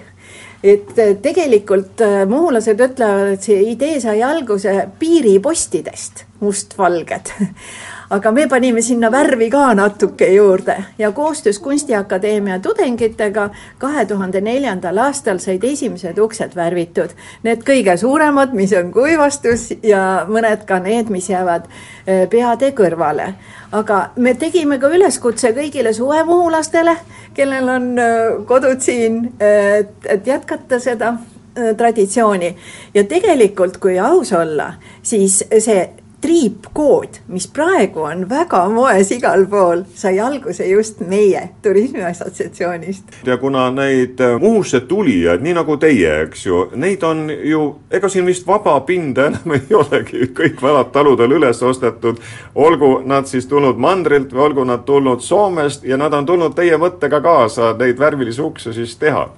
[0.63, 7.33] et äh, tegelikult äh, muhulased ütlevad, et see idee sai alguse piiripostidest, mustvalged
[8.11, 14.99] aga me panime sinna värvi ka natuke juurde ja koostöös Kunstiakadeemia tudengitega kahe tuhande neljandal
[14.99, 17.13] aastal said esimesed uksed värvitud.
[17.43, 23.35] Need kõige suuremad, mis on kuivastus ja mõned ka need, mis jäävad äh, peade kõrvale.
[23.73, 26.97] aga me tegime ka üleskutse kõigile suvemuhulastele,
[27.35, 32.57] kellel on äh, kodud siin, et, jätkata seda äh, traditsiooni
[32.95, 35.89] ja tegelikult, kui aus olla, siis see
[36.21, 43.05] triipkood, mis praegu on väga moes igal pool, sai alguse just meie Turismi Assotsiatsioonist.
[43.27, 48.09] ja kuna neid äh, Muhusse tulijaid, nii nagu teie, eks ju, neid on ju, ega
[48.09, 52.19] siin vist vaba pinda enam ei olegi, kõik vanad talud on üles ostetud,
[52.55, 56.79] olgu nad siis tulnud mandrilt või olgu nad tulnud Soomest ja nad on tulnud teie
[56.79, 59.29] mõttega kaasa neid värvilisi ukse siis teha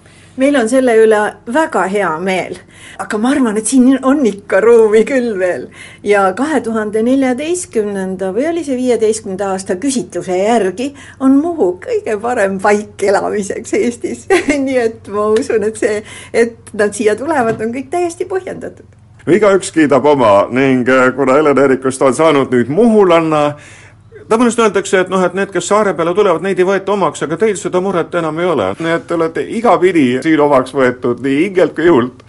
[0.40, 1.20] meil on selle üle
[1.53, 2.57] väga hea meel,
[3.03, 5.68] aga ma arvan, et siin on ikka ruumi küll veel.
[6.05, 12.59] ja kahe tuhande neljateistkümnenda või oli see viieteistkümnenda aasta küsitluse järgi on Muhu kõige parem
[12.61, 14.26] paik elamiseks Eestis.
[14.66, 16.00] Nii et ma usun, et see,
[16.33, 18.98] et nad siia tulevad, on kõik täiesti põhjendatud.
[19.31, 23.53] Igaüks kiidab oma ning äh, kuna Helen Eerikust on saanud nüüd muhulanna,
[24.31, 27.38] tavaliselt öeldakse, et noh, et need, kes saare peale tulevad, neid ei võeta omaks, aga
[27.40, 28.71] teil seda muret enam ei ole.
[28.79, 32.25] nii et te olete igapidi siin omaks võetud nii hingelt kui jõult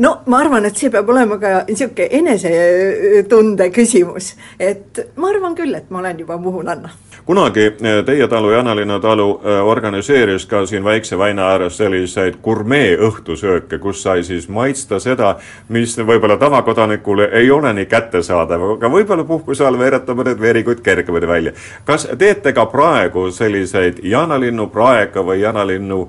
[0.00, 5.74] no ma arvan, et see peab olema ka niisugune enesetunde küsimus, et ma arvan küll,
[5.76, 6.92] et ma olen juba muhulanna.
[7.30, 12.96] Kunagi eh, teie talu, Janalinna talu eh, organiseeris ka siin Väikse väina ääres selliseid gurmee
[12.98, 15.36] õhtusööke, kus sai siis maitsta seda,
[15.68, 21.30] mis võib-olla tavakodanikule ei ole nii kättesaadav, aga võib-olla puhkuse all veereta mõned veerikuid kergemini
[21.30, 21.52] välja.
[21.84, 26.08] kas teete ka praegu selliseid jaanalinnu praeka või jaanalinnu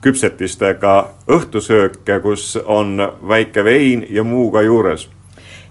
[0.00, 0.96] küpsetistega
[1.28, 2.96] õhtusööke, kus on
[3.28, 5.08] väike vein ja muu ka juures?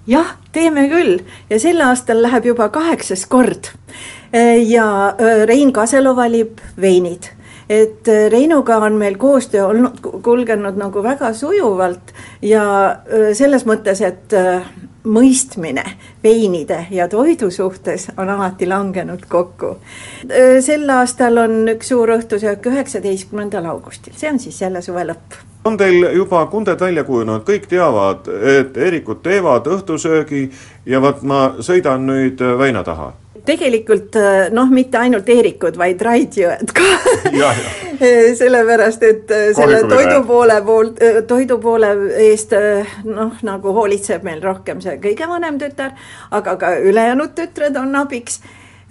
[0.08, 3.74] jah, teeme küll ja sel aastal läheb juba kaheksas kord.
[4.68, 5.16] Ja
[5.46, 7.32] Rein Kaselo valib veinid
[7.72, 12.64] et Reinuga on meil koostöö olnud, kulgenud nagu väga sujuvalt ja
[13.38, 14.36] selles mõttes, et
[15.04, 15.84] mõistmine
[16.24, 19.78] veinide ja toidu suhtes on alati langenud kokku.
[20.60, 25.40] sel aastal on üks suur õhtusöök üheksateistkümnendal augustil, see on siis selle suve lõpp.
[25.66, 30.52] on teil juba kunded välja kujunenud, kõik teavad, et Eerikud teevad õhtusöögi
[30.86, 33.14] ja vot ma sõidan nüüd väina taha
[33.46, 36.90] tegelikult äh, noh, mitte ainult Eerikud, vaid Raidjõed ka.
[38.42, 42.56] Sellepärast, et äh, selle toidu poole poolt, äh, toidu poole eest
[43.08, 45.96] noh, nagu hoolitseb meil rohkem see kõige vanem tütar,
[46.32, 48.42] aga ka ülejäänud tütred on abiks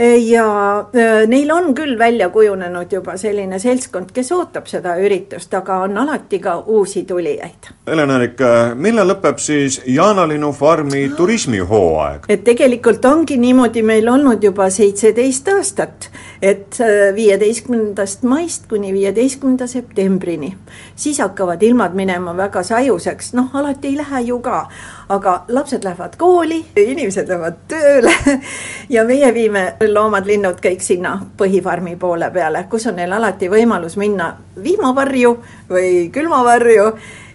[0.00, 5.82] ja äh, neil on küll välja kujunenud juba selline seltskond, kes ootab seda üritust, aga
[5.84, 7.70] on alati ka uusi tulijaid.
[7.90, 8.40] Helen-Erik,
[8.80, 12.28] millal lõpeb siis Jaanalinnu farmi turismihooaeg?
[12.28, 16.10] et tegelikult ongi niimoodi meil olnud juba seitseteist aastat,
[16.42, 20.56] et äh, viieteistkümnendast maist kuni viieteistkümnenda septembrini.
[20.96, 24.68] siis hakkavad ilmad minema väga sajuseks, noh, alati ei lähe ju ka.
[25.08, 28.14] Aga lapsed lähevad kooli, inimesed lähevad tööle
[28.94, 34.34] ja meie viime loomad-linnud kõik sinna põhifarmi poole peale, kus on neil alati võimalus minna
[34.62, 35.36] vihmavarju
[35.70, 36.92] või külmavarju.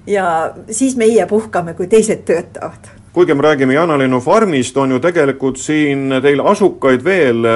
[0.08, 5.58] Ja siis meie puhkame, kui teised töötavad kuigi me räägime Jaanalinnu farmist, on ju tegelikult
[5.58, 7.48] siin teil asukaid veel,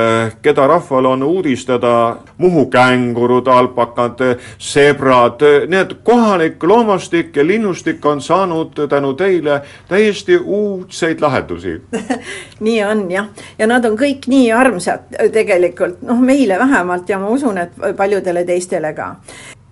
[0.42, 4.24] keda rahval on uudistada, Muhu kängurud, alpakad,
[4.58, 11.82] sebrad, nii et kohalik loomastik ja linnustik on saanud tänu teile täiesti uudseid lahendusi.
[12.66, 13.28] Nii on jah,
[13.60, 18.48] ja nad on kõik nii armsad tegelikult, noh meile vähemalt ja ma usun, et paljudele
[18.48, 19.16] teistele ka.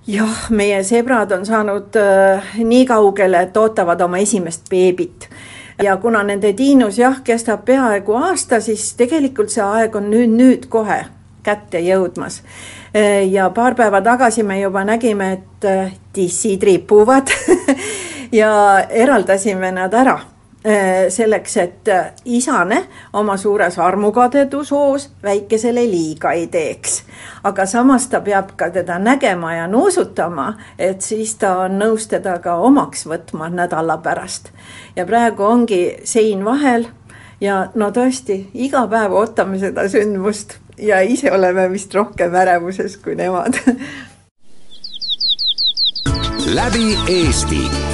[0.08, 5.30] Jah, meie sebrad on saanud äh, nii kaugele, et ootavad oma esimest beebit
[5.84, 10.70] ja kuna nende tiinus jah, kestab peaaegu aasta, siis tegelikult see aeg on nüüd, nüüd
[10.70, 11.04] kohe
[11.44, 12.42] kätte jõudmas.
[13.32, 15.68] ja paar päeva tagasi me juba nägime, et
[16.14, 17.32] tissid ripuvad
[18.42, 18.52] ja
[18.90, 20.20] eraldasime nad ära
[21.10, 27.04] selleks, et äh, isane oma suures armukadedushoos väikesele liiga ei teeks.
[27.44, 32.40] aga samas ta peab ka teda nägema ja nuusutama, et siis ta on nõus teda
[32.40, 34.50] ka omaks võtma nädala pärast.
[34.96, 36.88] ja praegu ongi sein vahel
[37.42, 43.16] ja no tõesti, iga päev ootame seda sündmust ja ise oleme vist rohkem ärevuses kui
[43.16, 43.56] nemad
[46.58, 47.87] läbi Eesti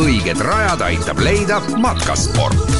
[0.00, 2.75] õiged rajad aitab leida matkasport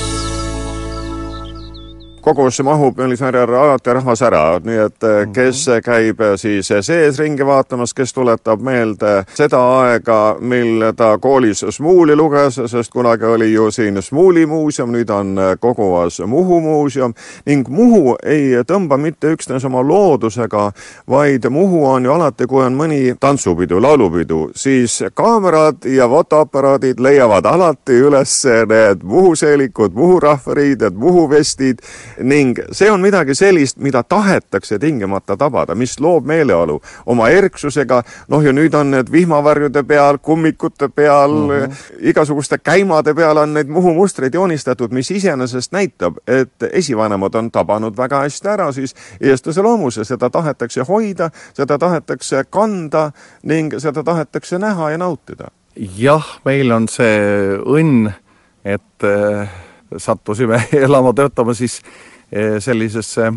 [2.27, 5.33] kogusse mahub Meelismäärjal alati rahvas ära, nii et mhm.
[5.33, 12.17] kes käib siis sees ringi vaatamas, kes tuletab meelde seda aega, mil ta koolis Smuuli
[12.19, 17.15] luges, sest kunagi oli ju siin Smuuli muuseum, nüüd on Koguvas Muhu muuseum
[17.47, 20.73] ning Muhu ei tõmba mitte üksnes oma loodusega,
[21.07, 27.47] vaid Muhu on ju alati, kui on mõni tantsupidu, laulupidu, siis kaamerad ja fotoaparaadid leiavad
[27.47, 28.35] alati üles
[28.67, 31.87] need Muhu seelikud, Muhu rahvariided, Muhu vestid
[32.22, 38.44] ning see on midagi sellist, mida tahetakse tingimata tabada, mis loob meeleolu oma erksusega, noh
[38.44, 42.00] ja nüüd on need vihmavarjude peal, kummikute peal mm, -hmm.
[42.11, 47.96] igasuguste käimade peal on neid Muhu mustreid joonistatud, mis iseenesest näitab, et esivanemad on tabanud
[47.96, 53.11] väga hästi ära siis eestlase loomuse, seda tahetakse hoida, seda tahetakse kanda
[53.42, 55.50] ning seda tahetakse näha ja nautida.
[55.98, 58.11] jah, meil on see õnn,
[58.64, 59.48] et äh,
[59.96, 61.81] sattusime elama, töötama siis
[62.33, 63.33] eh, sellisesse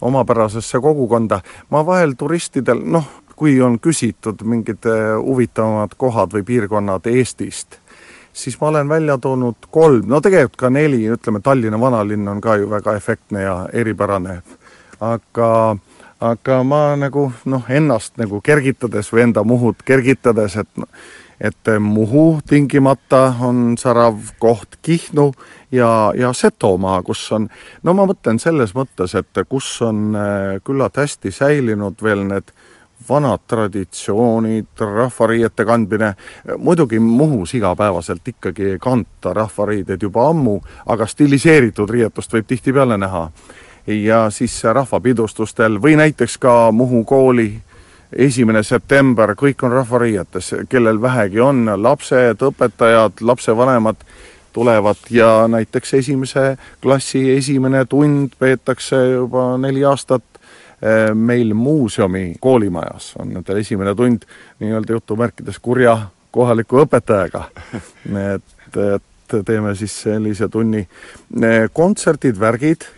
[0.00, 1.40] omapärasesse kogukonda.
[1.70, 4.86] ma vahel turistidel, noh, kui on küsitud mingid
[5.22, 7.78] huvitavamad kohad või piirkonnad Eestist,
[8.32, 12.56] siis ma olen välja toonud kolm, no tegelikult ka neli, ütleme Tallinna vanalinn on ka
[12.56, 14.40] ju väga efektne ja eripärane,
[15.00, 15.76] aga
[16.20, 20.88] aga ma nagu noh, ennast nagu kergitades või enda Muhut kergitades, et
[21.40, 25.32] et Muhu tingimata on särav koht Kihnu
[25.72, 27.48] ja, ja Setomaa, kus on,
[27.82, 32.50] no ma mõtlen selles mõttes, et kus on äh, küllalt hästi säilinud veel need
[33.08, 36.14] vanad traditsioonid, rahvariiete kandmine,
[36.58, 43.28] muidugi Muhus igapäevaselt ikkagi ei kanta rahvariideid juba ammu, aga stiliseeritud riietust võib tihtipeale näha.
[43.86, 47.54] Ja siis rahvapidustustel või näiteks ka Muhu kooli
[48.12, 54.04] esimene september, kõik on rahvariietes, kellel vähegi on, lapsed, õpetajad, lapsevanemad
[54.52, 60.24] tulevad ja näiteks esimese klassi esimene tund peetakse juba neli aastat
[60.82, 64.24] eh, meil muuseumi koolimajas, on nendel esimene tund
[64.60, 65.98] nii-öelda jutumärkides kurja
[66.30, 67.44] kohaliku õpetajaga.
[68.34, 70.86] et, et teeme siis sellise tunni.
[71.42, 72.88] Eh, kontserdid, värgid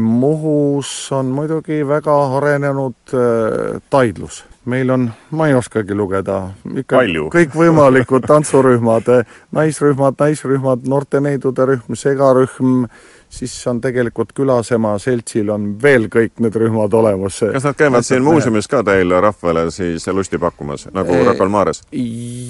[0.00, 4.44] Muhus on muidugi väga arenenud äh, taidlus.
[4.64, 7.28] meil on, ma ei oskagi lugeda, ikka Palju.
[7.36, 9.08] kõikvõimalikud tantsurühmad,
[9.56, 12.84] naisrühmad, naisrühmad, noorteneidude rühm, segarühm,
[13.30, 17.38] siis on tegelikult Külasema seltsil on veel kõik need rühmad olemas.
[17.52, 21.82] kas nad käivad siin muuseumis ka teil rahvale siis lusti pakkumas, nagu Rocca al Mares?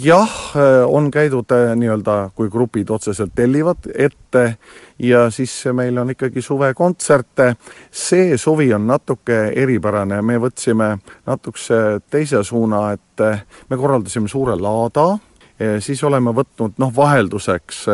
[0.04, 0.36] jah,
[0.86, 4.56] on käidud äh, nii-öelda, kui grupid otseselt tellivad ette
[4.98, 7.54] ja siis meil on ikkagi suvekontserte.
[7.90, 15.18] see suvi on natuke eripärane, me võtsime natukese teise suuna, et me korraldasime suure laada,
[15.80, 17.84] siis oleme võtnud noh, vahelduseks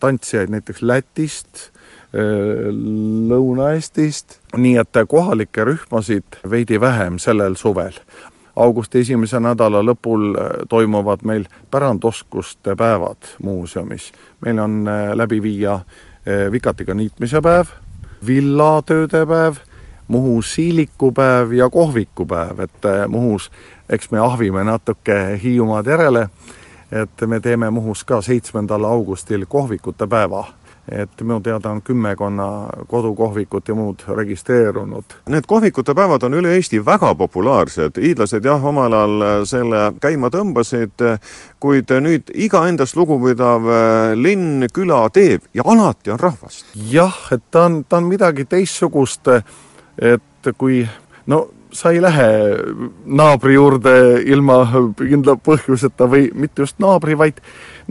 [0.00, 1.71] tantsijaid näiteks Lätist,
[2.12, 7.92] Lõuna-Eestist, nii et kohalikke rühmasid veidi vähem sellel suvel.
[8.56, 14.12] augusti esimese nädala lõpul äh, toimuvad meil pärandoskuste päevad muuseumis.
[14.44, 15.80] meil on äh, läbi viia
[16.52, 17.66] vikatiga niitmise päev,
[18.26, 19.54] villatööde päev,
[20.08, 23.50] Muhu siilikupäev ja kohvikupäev, et Muhus
[23.92, 26.28] eks me ahvime natuke Hiiumaad järele,
[26.92, 30.46] et me teeme Muhus ka seitsmendal augustil kohvikute päeva
[30.88, 32.46] et minu teada on kümmekonna
[32.90, 35.14] kodukohvikut ja muud registreerunud.
[35.30, 41.06] Need kohvikute päevad on üle Eesti väga populaarsed, hiidlased jah, omal ajal selle käima tõmbasid,
[41.62, 46.74] kuid nüüd iga endast lugupidav äh, linn, küla teeb ja alati on rahvast.
[46.90, 49.30] jah, et ta on, ta on midagi teistsugust,
[49.98, 50.82] et kui
[51.30, 52.28] no sa ei lähe
[53.06, 53.94] naabri juurde
[54.28, 54.64] ilma
[54.98, 57.40] kindla põhjuseta või mitte just naabri, vaid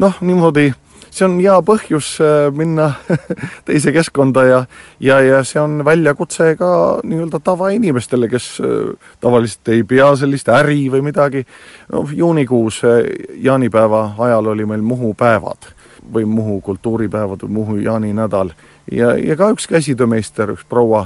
[0.01, 0.69] noh, niimoodi
[1.11, 2.91] see on hea põhjus äh, minna
[3.67, 4.61] teise keskkonda ja,
[5.03, 6.71] ja, ja see on väljakutse ka
[7.03, 11.45] nii-öelda tavainimestele, kes äh, tavaliselt ei pea sellist äri või midagi.
[11.91, 13.03] noh, juunikuus äh,
[13.43, 15.71] jaanipäeva ajal oli meil Muhu päevad
[16.01, 18.55] või Muhu kultuuripäevad või Muhu jaaninädal
[18.91, 21.05] ja, ja ka üks käsitöömeister, üks proua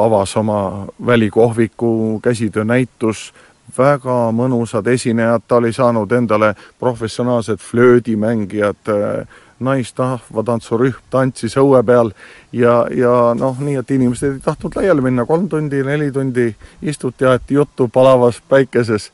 [0.00, 3.30] avas oma välikohviku, käsitöönäitus
[3.78, 8.92] väga mõnusad esinejad, ta oli saanud endale professionaalsed flöödimängijad,
[9.64, 12.10] naistahvatantsurühm tantsis õue peal
[12.52, 16.48] ja, ja noh, nii et inimesed ei tahtnud laiali minna, kolm tundi, neli tundi
[16.82, 19.10] istuti, aeti juttu palavas päikeses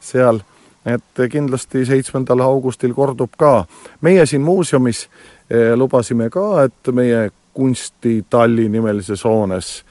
[0.00, 0.40] seal,
[0.86, 3.64] et kindlasti seitsmendal augustil kordub ka.
[4.00, 5.04] meie siin muuseumis
[5.50, 9.84] eh, lubasime ka, et meie kunstitalli nimelises hoones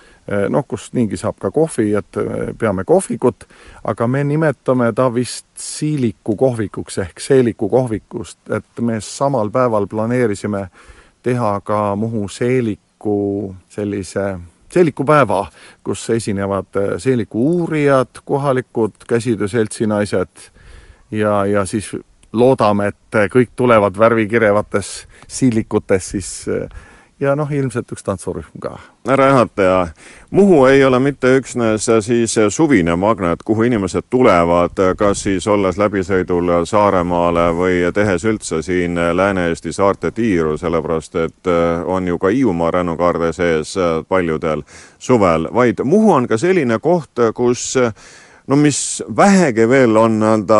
[0.49, 3.47] noh, kus niigi saab ka kohvi, et eh, peame kohvikut,
[3.83, 10.67] aga me nimetame ta vist Siiliku kohvikuks ehk Seeliku kohvikust, et me samal päeval planeerisime
[11.23, 14.37] teha ka Muhu Seeliku sellise
[14.71, 15.47] seelikupäeva,
[15.83, 20.47] kus esinevad eh, seeliku uurijad, kohalikud käsitöö seltsinaised
[21.11, 21.91] ja, ja siis
[22.33, 24.93] loodame, et kõik tulevad värvikirevates
[25.27, 26.29] siilikutes siis
[27.21, 28.77] ja noh, ilmselt üks tantsurühm ka.
[29.07, 29.87] härra juhataja,
[30.31, 36.53] Muhu ei ole mitte üksnes siis suvine magnet, kuhu inimesed tulevad, kas siis olles läbisõidul
[36.65, 41.51] Saaremaale või tehes üldse siin Lääne-Eesti saarte tiiru, sellepärast et
[41.85, 43.75] on ju ka Hiiumaa rännukaarde sees
[44.07, 44.63] paljudel
[44.99, 47.75] suvel, vaid Muhu on ka selline koht, kus
[48.47, 50.59] no mis vähegi veel on nii-öelda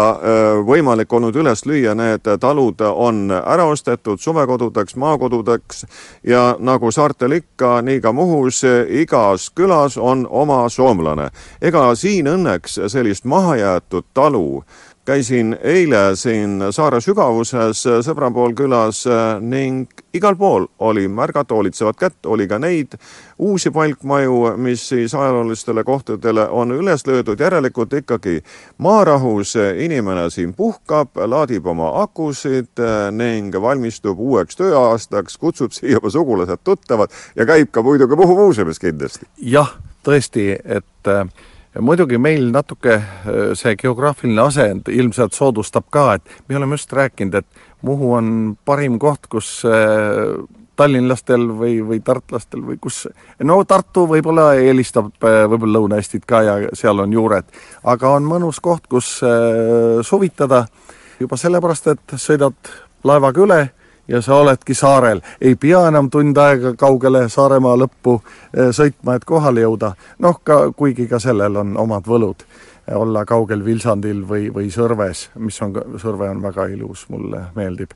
[0.68, 5.86] võimalik olnud üles lüüa, need talud on ära ostetud suvekodudeks, maakodudeks
[6.28, 11.30] ja nagu saartel ikka, nii ka Muhus, igas külas on oma soomlane.
[11.62, 14.64] ega siin õnneks sellist mahajäetud talu
[15.12, 19.02] käisin eile siin saare sügavuses sõbra pool külas
[19.44, 22.96] ning igal pool oli märgata hoolitsevat kätt, oli ka neid
[23.36, 28.38] uusi palkmaju, mis siis ajaloolistele kohtadele on üles löödud, järelikult ikkagi
[28.78, 32.80] maarahus inimene siin puhkab, laadib oma akusid
[33.12, 39.28] ning valmistub uueks tööaastaks, kutsub siia oma sugulased-tuttavad ja käib ka muidugi Muhu muuseumis kindlasti.
[39.44, 39.76] jah,
[40.08, 41.28] tõesti, et äh,
[41.80, 43.04] muidugi meil natuke äh,
[43.56, 49.00] see geograafiline asend ilmselt soodustab ka, et me oleme just rääkinud, et Muhu on parim
[49.02, 50.36] koht, kus äh,
[50.78, 53.08] tallinlastel või, või tartlastel või kus,
[53.44, 57.50] no Tartu võib-olla eelistab võib-olla Lõuna-Eestit ka ja seal on juured,
[57.84, 59.20] aga on mõnus koht, kus
[60.08, 60.64] suvitada
[61.20, 62.72] juba sellepärast, et sõidad
[63.06, 63.60] laevaga üle
[64.08, 65.22] ja sa oledki saarel.
[65.42, 68.18] ei pea enam tund aega kaugele Saaremaa lõppu
[68.54, 69.94] eh, sõitma, et kohale jõuda.
[70.20, 72.44] noh, ka, kuigi ka sellel on omad võlud,
[72.92, 77.94] olla kaugel Vilsandil või, või Sõrves, mis on, Sõrve on väga ilus, mulle meeldib.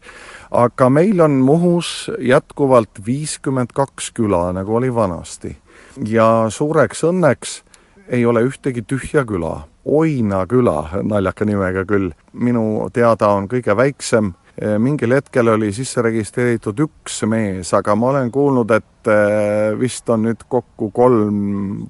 [0.52, 5.58] aga meil on Muhus jätkuvalt viiskümmend kaks küla, nagu oli vanasti.
[6.06, 7.62] ja suureks õnneks
[8.08, 9.68] ei ole ühtegi tühja küla.
[9.86, 14.45] Oina küla, naljaka nimega küll, minu teada on kõige väiksem Eh,
[14.80, 20.24] mingil hetkel oli sisse registreeritud üks mees, aga ma olen kuulnud, et eh, vist on
[20.30, 21.42] nüüd kokku kolm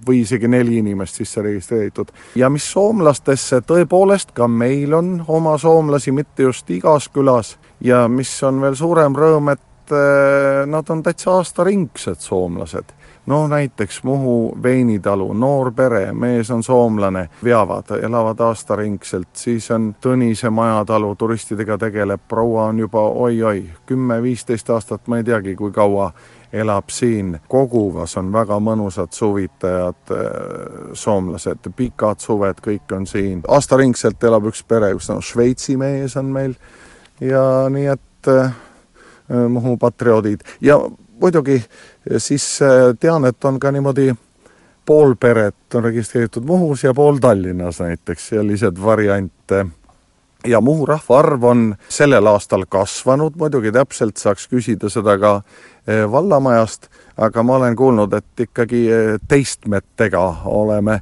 [0.07, 2.09] või isegi neli inimest sisse registreeritud.
[2.41, 8.33] ja mis soomlastesse, tõepoolest ka meil on oma soomlasi, mitte just igas külas, ja mis
[8.43, 12.95] on veel suurem rõõm, et eh, nad on täitsa aastaringsed soomlased
[13.25, 20.49] no näiteks Muhu veinitalu, noor pere, mees on soomlane, veavad, elavad aastaringselt, siis on Tõnise
[20.49, 26.11] majatalu, turistidega tegeleb, proua on juba oi-oi, kümme-viisteist aastat, ma ei teagi, kui kaua
[26.53, 27.39] elab siin.
[27.47, 33.41] Koguvas on väga mõnusad suvitajad, äh, soomlased, pikad suved, kõik on siin.
[33.47, 36.55] aastaringselt elab üks pere, kus on Šveitsi mees on meil
[37.19, 38.53] ja nii et äh,
[39.49, 40.77] Muhu patrioodid ja
[41.21, 41.63] muidugi
[42.17, 44.13] siis äh, tean, et on ka niimoodi
[44.85, 49.65] pool peret on registreeritud Muhus ja pool Tallinnas näiteks, sellised variante.
[50.47, 56.87] ja Muhu rahvaarv on sellel aastal kasvanud, muidugi täpselt saaks küsida seda ka äh, vallamajast,
[57.17, 60.99] aga ma olen kuulnud, et ikkagi äh, teistmetega oleme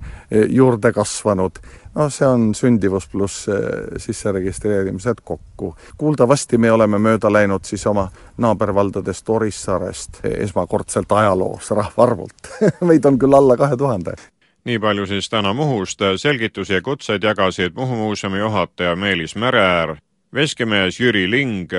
[0.50, 1.60] juurde kasvanud
[1.96, 3.56] no see on sündivus pluss eh,
[3.98, 5.76] sisseregistreerimised kokku.
[5.98, 12.54] kuuldavasti me oleme mööda läinud siis oma naabervaldadest Orissaarest esmakordselt ajaloos rahvaarvult
[12.90, 14.16] meid on küll alla kahe tuhande
[14.66, 19.96] nii palju siis täna Muhust, selgitusi ja kutseid jagasid Muhu muuseumi juhataja Meelis Mereäär,
[20.34, 21.72] veskimees Jüri Ling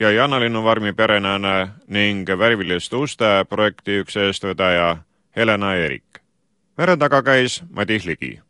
[0.00, 4.96] ja Janna-Linnu Varmi perenääne ning värviliste uste projekti üks eestvedaja
[5.36, 6.22] Helena Eerik.
[6.78, 8.40] mere taga käis Madis Ligi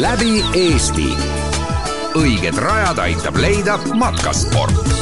[0.00, 1.08] läbi Eesti.
[2.20, 4.95] õiged rajad aitab leida matkasport